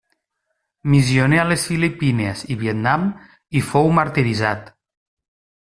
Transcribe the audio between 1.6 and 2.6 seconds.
Filipines i